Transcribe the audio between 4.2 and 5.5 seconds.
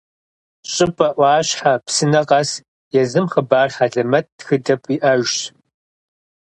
тхыдэ иӏэжщ.